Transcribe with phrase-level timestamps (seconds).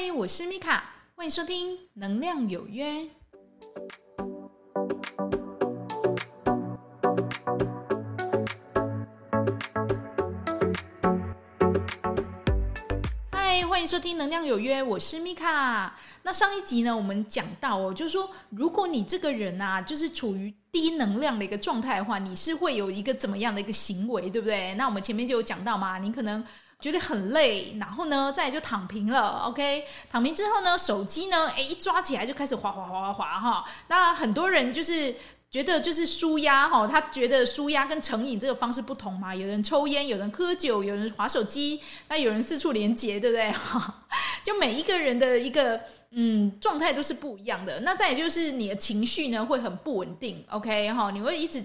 [0.00, 0.84] 嗨，我是米卡，
[1.16, 2.84] 欢迎收听《能量有约》。
[13.32, 15.98] 嗨，欢迎收听《能量有约》，我是米卡。
[16.22, 24.74] 那上一集呢，我们讲到哦，就是说，如果你这个人啊，就是处于低能量的一个状态的话，你是会有一个怎么样的一个行为，对不对？
[24.74, 26.44] 那我们前面就有讲到嘛，你可能。
[26.80, 29.42] 觉得很累，然后呢，再就躺平了。
[29.46, 33.64] OK，躺平之后呢，手机呢，哎，一抓起来就开始滑滑滑滑滑哈。
[33.88, 35.12] 那很多人就是
[35.50, 39.34] 觉得就是舒压哈，他觉得舒压跟成瘾这个方式不同嘛。
[39.34, 43.50] 有人抽烟，有人喝酒，有人滑手机，那有人四处连接，对不对？
[43.50, 44.06] 哈，
[44.44, 45.80] 就每一个人的一个
[46.12, 47.80] 嗯状态都是不一样的。
[47.80, 50.44] 那再也就是你的情绪呢会很不稳定。
[50.50, 51.64] OK 哈，你会一直。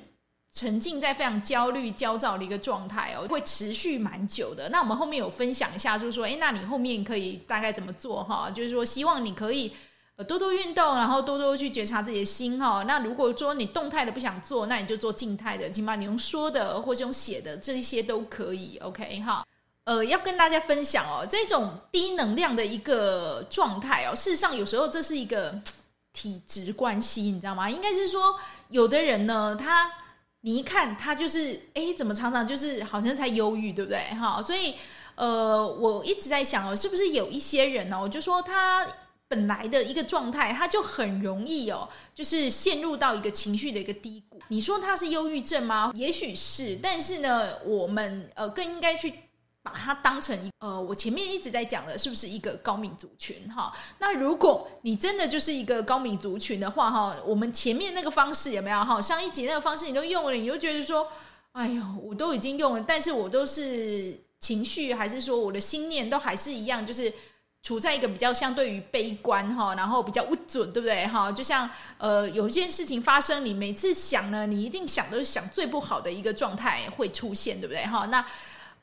[0.54, 4.70] 沉浸在非常焦虑、焦躁的一个状态哦，会持续蛮久的。
[4.70, 8.52] 那我们后面有分享一下，就是说，诶，那你后面可以大概怎么做哈？
[8.52, 9.74] 就是说，希望你可以
[10.28, 12.84] 多多运动，然后多多去觉察自己的心哈。
[12.84, 18.78] 那如果说你动态的不想做，那你就做静态的，起码你用说的或是用写的，这些都可以。
[18.84, 19.44] OK 哈，
[19.86, 25.60] 呃，要跟大家分享哦，这种低能量的一个状态哦，事实上有时候这是一个
[26.14, 27.68] 体质关系，你知道吗？
[27.68, 28.36] 应该是说，
[28.70, 29.92] 有的人呢，他。
[30.46, 34.00] 你一看他就是，哎，怎么常常就是好像在忧郁，对不对？
[34.14, 34.76] 哈，所以，
[35.16, 37.98] 呃，我一直在想哦，是不是有一些人呢？
[38.00, 38.86] 我就说他
[39.30, 44.38] 本来的一个状态，他就很容易哦，就是陷入到一个情绪的一个低谷。
[44.50, 45.94] 你说他是忧郁症吗？
[45.96, 49.14] 也许是，但是呢，我们呃更应该去。
[49.64, 53.74] 把它当成一呃，我前面一直在讲的，是不是一个高敏族群哈？
[53.98, 59.02] 那如果你真的就是一个高敏族群的话哈，我们前面那个方式有没有哈？
[59.02, 61.08] 上一集那个方式你都用了，你就觉得说，
[61.54, 67.12] 哎呦，我都已经用了，但是我都是情绪还是说我的心念都还是一样，就是
[67.62, 71.32] 处在一个比较相对于悲观哈，然后比较不准，对不对哈？
[71.32, 78.06] 就像呃，有一件事情发生，你每次想呢，你一定想都是想最不好的一个状态会出现，对不对哈？
[78.08, 78.26] 那。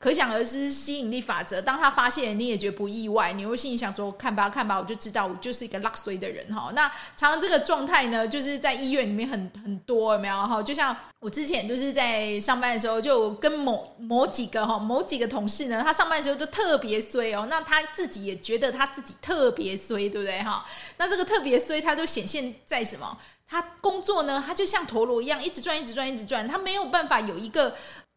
[0.01, 1.61] 可想而知，吸引力法则。
[1.61, 10.63] 当他发现，你也觉得不意外，你会心里想说：“看吧，看吧，我就知道，我就是一个落衰的人哈。”那常常这个状态呢，就是在医院里面很很多，有没有 哈？
[10.63, 17.45] 就像我之前就是在上班的时候，就跟某某几个哈某几个同事呢，他上班的时候就特别衰哦。
[17.47, 20.65] 那他自己也觉得他自己特别衰，对不对哈？
[20.97, 23.15] 那这个特别衰，他都显现在什么？
[23.47, 27.75] 他工作呢，他就像陀螺一样，一直转，一直转，一直转，他没有办法有一个。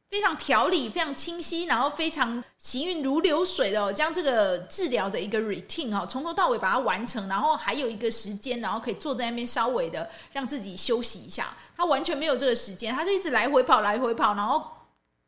[0.09, 11.57] 非常条理，非常清晰，然后非常行云如流水的将这个治疗的一个 routine 哈，从头到尾把它完成，然后还有一个时间，然后可以坐在那边稍微的让自己休息一下。
[11.77, 14.63] 他完全没有这个时间，他就一直来回跑，来回跑，然后。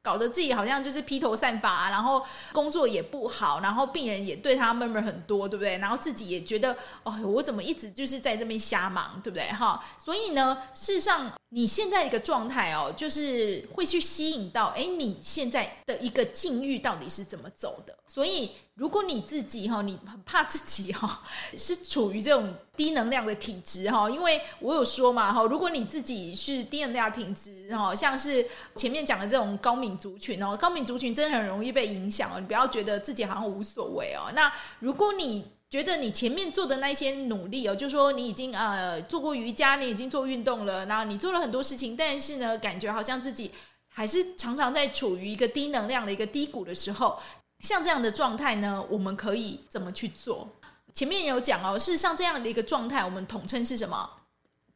[0.06, 5.78] 搞得自己好像就是披头散发，然后工作也不好，然后病人也对他 murmur 很多，对不对？
[5.78, 9.48] 然后自己也觉得，哦，我怎么一直就是在这边瞎忙，对不对？
[9.48, 17.92] 哈，所以呢，事实上你现在一个状态哦，就是会去吸引到，哎，你现在的一个境遇到底是怎么走的？
[18.06, 18.52] 所以。
[18.76, 21.22] 如果你自己哈，你很怕自己哈，
[21.56, 34.30] 是处于这种低能量的体质哈，因为我有说嘛哈，如果你自己是低能量体质哈，像是前面讲的这种高敏族群哦，高敏族群真的很容易被影响哦，你不要觉得自己好像无所谓哦。
[34.34, 43.50] 那如果你觉得你前面做的那些努力哦，就说你已经呃做过瑜伽，你已经做运动了，然后你做了很多事情，但是呢，感觉好像自己
[43.88, 47.18] 还是常常在处于一个低能量的一个低谷的时候。
[47.60, 50.46] 像这样的状态呢，我们可以怎么去做？
[50.96, 54.10] 前面有讲哦，是像这样的一个状态，我们统称是什么？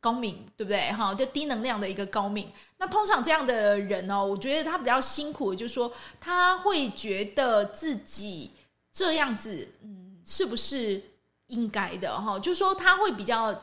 [0.01, 0.93] 高敏，对不对？
[0.93, 2.53] 哈，就低能量的一个高敏。
[2.77, 8.53] 那通常这样的人哦，我觉得他比较辛苦，就是说他会觉得自己
[8.93, 11.03] 这样子，嗯，是不是
[11.47, 12.21] 应该的？
[12.21, 13.59] 哈，就是说他会比较。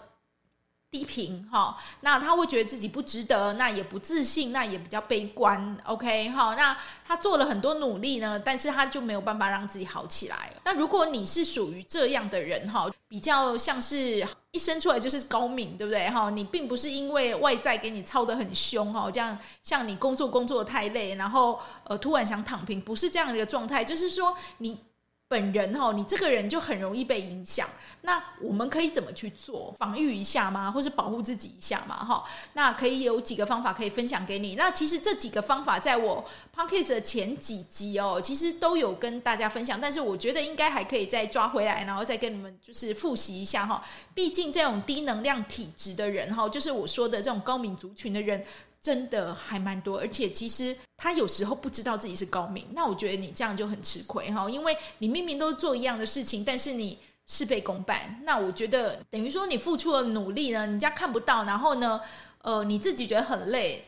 [0.97, 5.77] 批评哈，那他会觉得自己不值得，那也不自信，那也比较悲观。
[5.83, 6.75] OK 哈，那
[7.05, 10.51] 他做了很多努力呢，但是他就没有办法让自己好起来。
[10.63, 16.31] 那如果你是属于这样的人哈，比较像是一生出来就是高敏，对不对哈？
[16.31, 24.79] 你并不是因为外在给你操得很凶哈，这样像你工作工作太累，然后呃突然想躺平，不是这样的一个状态，就是说你。
[25.29, 27.67] 本人哈，你这个人就很容易被影响。
[28.01, 29.73] 那我们可以怎么去做？
[29.77, 30.71] 防御一下吗？
[30.71, 31.97] 或是保护自己一下吗？
[31.97, 34.55] 哈，那可以有几个方法可以分享给你。
[34.55, 36.23] 那其实这几个方法在我
[36.55, 39.79] Podcast 的前几集哦，其实都有跟大家分享。
[39.81, 43.83] 但是我觉得应该还可以再抓回来，然后再跟你们就是复习一下哈。
[44.13, 48.45] 毕竟这种低能量体质的人哈，就是我说的这种高敏族群的人。
[48.87, 58.17] 真的还蛮多，而且其实他有时候不知道自己是高明，那我觉得你这样就很吃亏哈，因为你明明都做一样的事情，但是你事倍功半。
[58.23, 61.99] 那我觉得等于说你付出了努力呢，人家看不到，然后呢，
[62.43, 63.83] 呃，你自己觉得很累。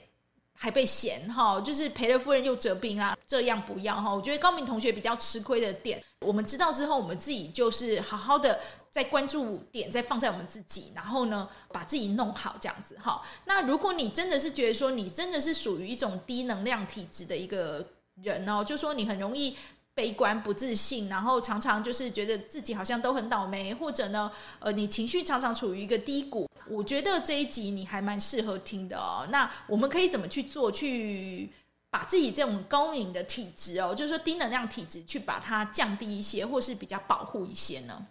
[0.61, 4.13] 还被嫌哈，就是赔了夫人又折兵啊，这样不要哈。
[4.13, 8.59] 我觉得高明同学比较吃亏的点，我们知道之后，我们自己就是好好的
[8.91, 13.21] 在关注点再放在我们自己，然后呢，把自己弄好这样子哈。
[13.45, 17.87] 那如果你真的是觉得说你真的是属于一种低能量体质的一个
[18.21, 19.55] 人哦，就说你很容易。
[19.99, 26.49] 悲观不自信，然后常常就是觉得自己好像都很倒霉，或者呢，呃，你情绪常常处于一个低谷。
[26.69, 29.27] 我觉得这一集你还蛮适合听的哦。
[29.29, 31.51] 那我们可以怎么去做，去
[31.89, 38.05] 把自己这种高敏的体质哦，就是说低能量体质，去把它降低一些，或是比较保护一些呢？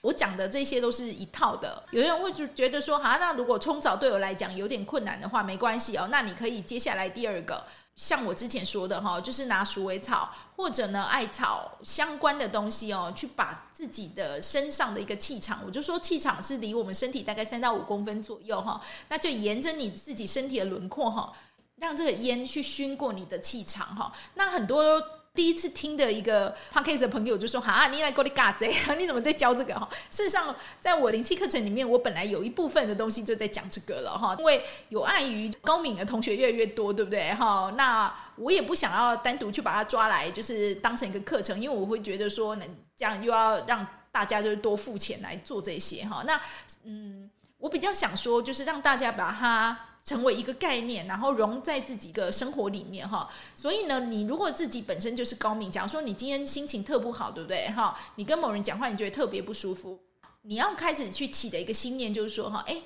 [0.00, 1.84] 我讲的这些都是一套的。
[1.90, 6.08] 有人会觉得说，哈，那如果冲澡对我来讲有点困难的话，没关系哦。
[6.10, 7.62] 那你可以接下来第二个。
[7.98, 21.32] 像我之前说的哈，就是拿鼠尾草或者呢艾草相关的东西哦，去把自己的身上的一个气场，我就说气场是离我们身体大概三到五公分左右哈，那就沿着你自己身体的轮廓哈，
[21.76, 25.17] 让这个烟去熏过你的气场哈，那很多。
[25.38, 28.66] 第一次听的一个 podcast 的朋友就说：“哈，你来给我的嘎子，
[28.98, 29.72] 你怎么在教这个？
[29.72, 34.34] 哈，事实上，在我灵气课程里面，我本来有一部分的东西就在讲这个了哈。
[34.36, 37.32] 因为有碍于高敏的同学越来越多，对不对？
[37.34, 46.24] 哈，那我也不想要单独去把它抓来，就是当成一个课程，因为我会觉得说，能这样又要让大家就是多付钱来做这些哈。
[46.26, 46.40] 那
[46.82, 49.84] 嗯，我比较想说，就是让大家把它。
[50.08, 53.28] 成为一个概念，然后融在自己的生活里面哈。
[53.54, 57.94] 所以呢，你如果自己本身就是高敏，假如说你今天心情特不好，对不对哈？
[58.14, 60.00] 你跟某人讲话，你觉得特别不舒服，
[60.40, 62.84] 你要开始去起的一个信念就是说哈，诶，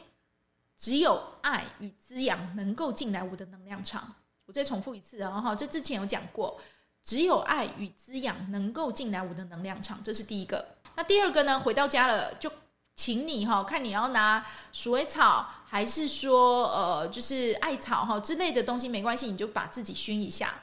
[0.77, 4.17] 只有爱与滋养能够进来我的能量场。
[4.47, 6.61] 我再重复一次啊哈，这之前有讲过，
[7.05, 10.67] 只有爱与滋养能够进来我的能量场，这是第一个。
[10.97, 11.61] 那第二个呢？
[11.61, 12.51] 回到家了就。
[12.95, 20.55] 请你哈，看你要拿鼠尾草，还是说呃，就是艾草哈之类的东西，没关系，你就把自己熏一下。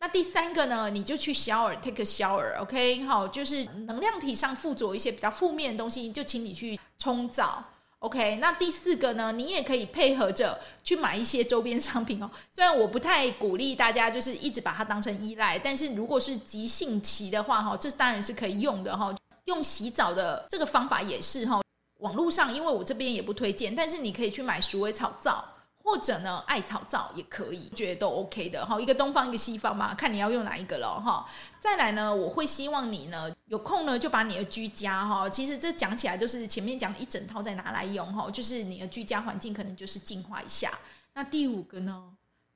[0.00, 7.64] 那第三个呢，你就去 shower，take a shower，OK，好，就是能量体上附着一些比较负面的东西，就请你去冲澡
[7.98, 8.36] ，OK。
[8.36, 12.30] 那第四个呢，你也可以配合着去买一些周边商品哦。
[12.54, 19.12] 虽然我不太鼓励大家就是一直把它当成依赖，但是如果是急性期的话哈，这当然是可以用的哈。
[19.46, 21.60] 用洗澡的这个方法也是哈。
[21.98, 25.44] 网络上，因为我这边也不推荐，但是你可以去买鼠尾草皂，
[25.82, 28.80] 或者呢艾草皂也可以，觉得都 OK 的哈。
[28.80, 31.26] 一个东方，一个西方嘛，看你要用哪一个了哈。
[31.58, 40.70] 再来呢，我会希望你呢有空呢就把你的居家哈，其实这讲起来都是前面讲一整套再拿来用哈，就是你的居家环境可能就是净化一下。
[41.14, 42.04] 那第五个呢，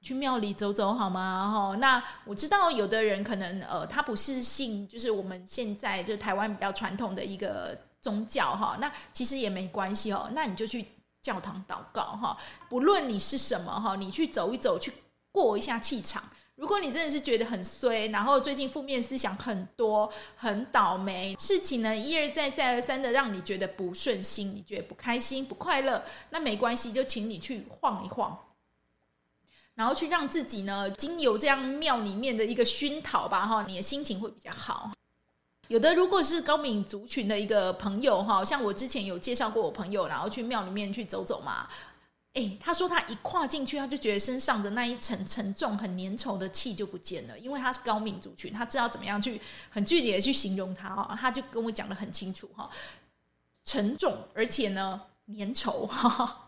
[0.00, 1.50] 去庙里走走好吗？
[1.52, 7.76] 哈，那我知道有的人可能呃他不是信，就是我们现在就台湾比较传统的一个。
[8.02, 10.28] 宗教哈，那其实也没关系哦。
[10.34, 10.84] 那你就去
[11.22, 12.36] 教堂祷告哈，
[12.68, 14.92] 不论你是什么哈，你去走一走，去
[15.30, 16.22] 过一下气场。
[16.56, 28.38] 如果你真的是觉得很衰，然后最近负面思想很多，很倒霉，事情呢一而再再而三的让你觉得不顺心，你觉得不开心、不快乐，那没关系，就请你去晃一晃，
[29.74, 34.92] 然后去让自己呢经由这样庙里面的一个熏陶吧哈，你的心情会比较好。
[35.72, 41.66] 有的如果是高敏族群的一个朋友哈，像我之前有介绍过我朋友，然后去庙里面去走走嘛，
[42.34, 52.68] 诶，他说他一跨进去，他就觉得身上的那一层沉重、很粘稠的气就不见了，因为他是高敏族群，他知道怎么样去很具体的去形容他哦，他就跟我讲的很清楚哈，
[53.64, 56.41] 沉重而且呢粘稠哈。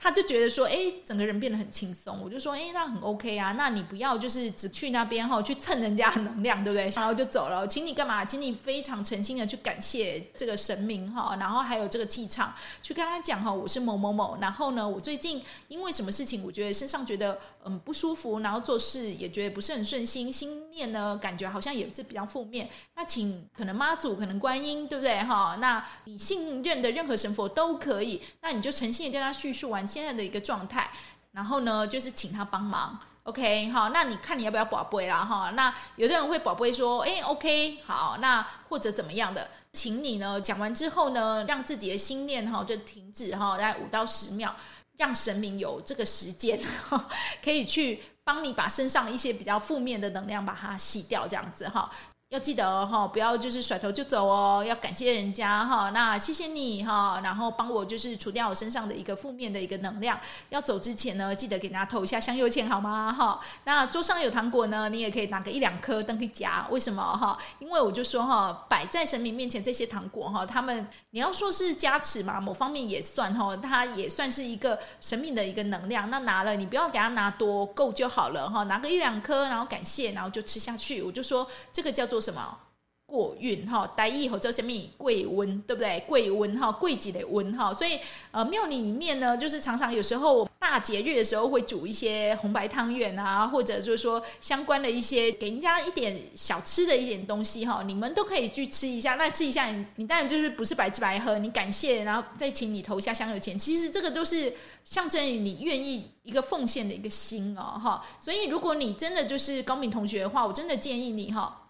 [0.00, 2.20] 他就觉得说，哎，整个人变得很轻松。
[2.22, 3.50] 我就说，哎，那很 OK 啊。
[3.58, 6.88] 那你不要就是只去那边哈，去蹭人家的能量，对不对？
[6.94, 7.66] 然后就走了。
[7.66, 8.24] 请你干嘛？
[8.24, 14.38] 请你非常诚心的去感谢这个神明哈，然后还有这个气场，去跟他讲哈，我是某某某。
[14.40, 22.70] 然后呢，我最近因为什么事情，我觉得身上觉得嗯不舒服，然后做事也觉得不是很顺心，心面呢感觉好像也是比较负面。
[22.94, 25.56] 那请可能妈祖，可能观音，对不对哈？
[25.60, 28.22] 那你信任的任何神佛都可以。
[28.42, 29.88] 那你就诚心的跟他叙述完。
[29.88, 30.90] 现在的一个状态，
[31.32, 35.50] 然后呢，就是请他帮忙，OK，好，那你看你要不要宝贝啦哈？
[35.54, 44.54] 那有的人会宝贝说，哎，OK，好，那或者怎么样的，请你呢讲完之后呢，让自己的心念哈就停止哈，大概五到十秒，
[44.98, 46.60] 让神明有这个时间，
[47.42, 51.90] 可以去帮你把身上一些比较负面的能量把它洗掉，这样子哈。
[52.30, 55.88] 要记得哈，不要就是甩头就走哦，要感谢人家哈。
[55.94, 60.20] 那谢谢你哈，然后帮我就是除掉我身上的一个负面的一个能量。
[60.50, 63.10] 要走之前呢，记得给大家投一下香油钱好吗？
[63.10, 66.66] 哈，那桌上有糖果呢，你也可以拿个一两颗当去夹。
[66.70, 67.38] 为什么哈？
[67.60, 76.10] 因为我就说哈，摆在神明面前这些糖果哈，他们你要说是加持嘛，某方面也算哈，它也算是一个神明的一个能量。
[76.10, 81.00] 那拿了你不要给他拿多，够就好了哈，拿个一两颗，然后感谢，然后就吃下去。
[81.00, 82.17] 我就说这个叫做。
[82.20, 82.58] 什么
[83.06, 83.86] 过运哈？
[83.96, 86.04] 大意或者什么贵温，对不对？
[86.06, 87.72] 贵温哈，贵几的温哈。
[87.72, 87.98] 所以
[88.32, 99.14] 呃，庙里里面呢，就是常常有时候大节日的时候会煮一些红白汤圆啊，或者就是说相关的一些给人家一点小吃的一点东西哈，你们都可以去吃一下。
[99.14, 103.58] 那吃一下，你你当然就是不是白吃白喝，你感谢，然后再请你投下香油钱。
[103.58, 104.52] 其实这个都是
[104.84, 108.04] 象征于你愿意一个奉献的一个心哦哈。
[108.20, 111.64] 所以如果你真的就是高敏同学的话，我真的建议你哈。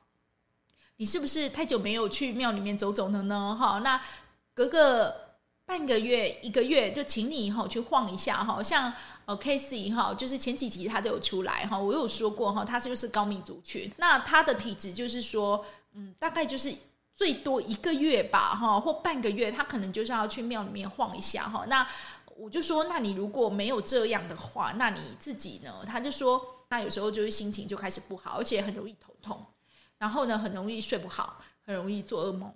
[0.98, 3.56] 你是不是太久没有去庙里面走走了呢？
[3.58, 4.00] 哈，那
[4.52, 8.60] 隔个半个月、一个月，就请你哈去晃一下哈。
[8.60, 8.92] 像
[9.24, 13.88] 呃 Casey 哈，就是前几集他都有出来哈，我有说过哈，他是不是高敏族群？
[13.96, 16.74] 那他的体质就是说，嗯，大概就是
[17.14, 21.64] 最多一个月吧，哈，或半个月，他可能就是要去庙里面晃一下哈。
[21.68, 21.86] 那
[22.36, 25.72] 我就说，那你如果没有这样的话，那你自己呢？
[25.86, 29.46] 他就说，他有时候就是心情就开始不好，而且很容易头痛。
[29.98, 32.52] 然后呢，很容易睡不好，很容易做噩梦。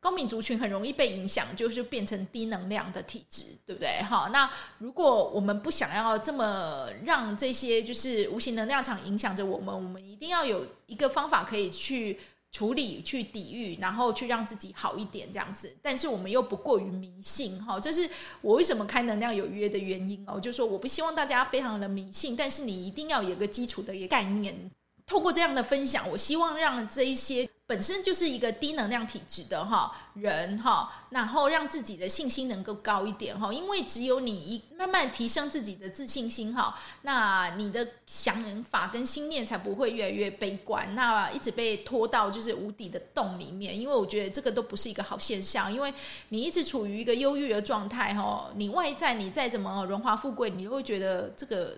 [0.00, 4.02] 高敏族群很容易被影响，就是变成低能量的体质，对不对？
[4.02, 12.18] 哈，那如果我们不想要这么让这些就是无形能量场影响着我们，我们一定要有一个方法可以去
[12.50, 15.72] 处理、去抵御，然后去让自己好一点，这样子。
[15.80, 18.10] 但是我们又不过于迷信，哈，这是
[18.40, 20.40] 我为什么开能量有约的原因哦。
[20.40, 24.68] 就是说我不希望大家非常的迷信，但是你一定要有个基础的一个概念。
[25.06, 43.78] 透过这样的分享，我希望让这一些本身就是一个低能量体质的哈人哈，然后让自己的信心能够高一点哈，因为只有你一慢慢提升自己的自信心哈，那你的想法跟心念才不会越来越悲观，那一直被拖到就是无底的洞里面。
[43.78, 45.92] 因为我觉得这个都不是一个好现象，因为
[46.30, 51.76] 你一直处于一个忧郁的状态哈，你外在你再怎么荣华富贵，你都会觉得这个。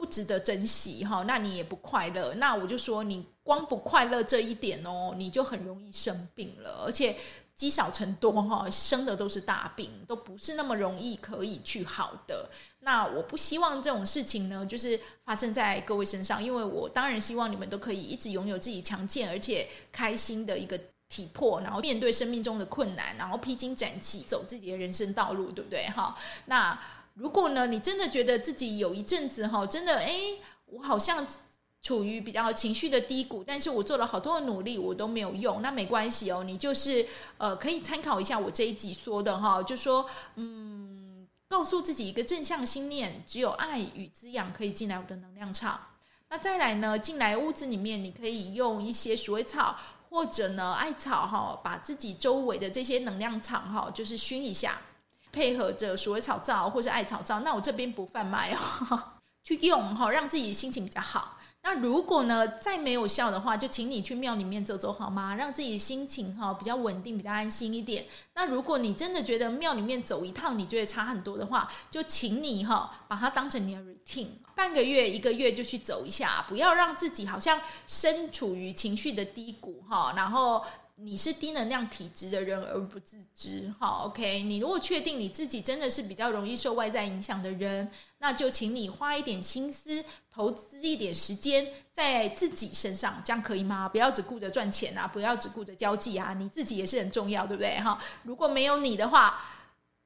[0.00, 2.32] 不值得珍惜哈，那你也不快乐。
[2.36, 7.14] 那我就说，你光不快乐这一点哦，你就很容易生病了，而且
[7.54, 12.48] 积少成多哈，生的都是大病，都不是那么容易可以去好的。
[12.78, 20.80] 那我不希望这种事情呢，就是发生在各位身上，因为我当然希望你们都可以一直拥有自己强健而且开心的一个
[21.10, 26.16] 体魄，然后面对生命中的困难，然后披荆斩棘走自己的人生道路，对不对哈？
[26.46, 26.80] 那。
[27.20, 30.18] 如果呢，你真的觉得自己有一阵子哈，真的哎，
[30.64, 31.26] 我好像
[31.82, 45.78] 处于比较情绪的低谷，但是我做了好多的努力，我都没有用，那没关系哦，你就是呃，可以参考一下我这一集说的哈，就说嗯，告诉自己一个正向心念，只有爱与滋养可以进来我的能量场。
[46.30, 49.76] 那再来呢，进来屋子里面，你可以用一些鼠尾草
[50.08, 54.80] 或者呢艾草哈，把自己周围的这些能量场哈，就是熏一下。
[55.32, 59.02] 配合着鼠尾草皂或者艾草皂，那我这边不贩卖哦，
[59.44, 61.36] 去用哈，让自己心情比较好。
[61.62, 65.34] 那如果呢再没有效的话，就请你去庙里面走走好吗？
[65.34, 68.06] 让自己心情哈比较稳定，比较安心一点。
[68.34, 80.64] 那如果你真的觉得庙里面走一趟你觉得差很多的话，就请你哈把它当成你的 routine，半个月一个月就去走一下，不要让自己好像身处于情绪的低谷哈，然后。
[81.02, 84.42] 你是低能量体质的人而不自知，好，OK。
[84.42, 93.88] 你如果确定你自己真的是比较容易受外在影响的人，那就请你花一点心思，投资一点时间在自己身上，这样可以吗？
[93.88, 97.80] 不要只顾着赚钱啊，不要只顾着交际啊，你自己也是很重要，对不对？
[97.80, 99.42] 哈，如果没有你的话，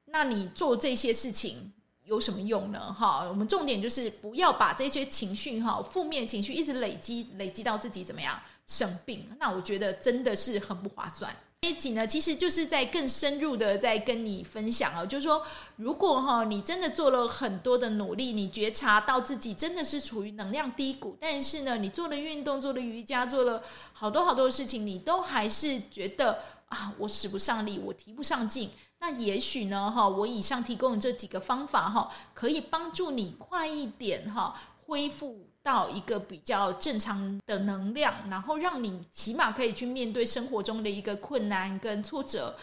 [0.05, 1.73] 那你做这些事情
[2.05, 2.93] 有什么用呢？
[2.93, 8.39] 哈，我们重点就是不要把这些情绪哈，负面情绪一直累积，累积到自己怎么样？
[8.67, 11.35] 生病，那我觉得真的是很不划算。
[11.61, 15.41] 这一集呢，其实就是在更深入的在跟你分享哦，就是说，
[15.77, 26.39] 如果哈你真的做了很多的努力，你觉察到自己真的是处于能量低谷，但是呢，你做了运动，做了瑜伽，做了好多好多的事情，你都还是觉得
[26.75, 28.69] 啊，我使不上力，我提不上劲。
[28.99, 34.55] 那也许呢，哈，我以上提供的这几个方法哈，可以帮助你快一点哈
[34.85, 35.47] 恢复。
[35.65, 42.55] 到一个比较正常的能量，然后让你起码可以去面对生活中的一个困难跟挫折。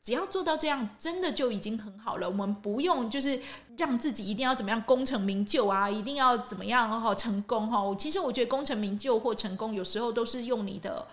[0.00, 2.30] 只要做到这样，真的就已经很好了。
[2.30, 3.42] 我们不用就是
[3.76, 7.92] 让自己一定要怎么样功成名就啊，一定要怎么样哈成功哈。
[7.98, 11.04] 其实我觉得功成名就或成功，有时候都是用你的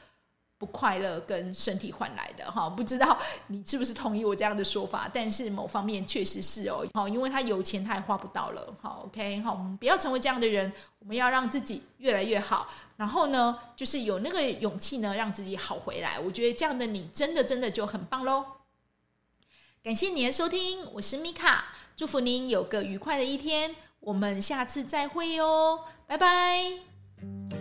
[0.62, 5.10] 不快乐跟身体换来的哈，不知道你是不是同意我这样的说法？
[5.12, 16.20] 但是某方面确实是哦，好，因为他有钱他也花不到了，好，OK，好，我们不要成为这样的人，我们要让自己越来越好，然后呢，就是有那个勇气呢，让自己好回来。
[16.20, 18.46] 我觉得这样的你真的真的就很棒喽。
[19.84, 27.61] 感谢你的收听，我是米卡，祝福您有个愉快的一天，我们下次再会哟，拜拜。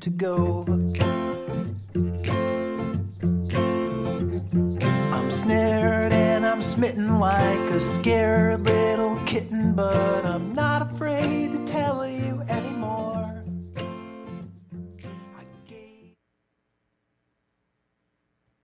[0.00, 0.49] to go.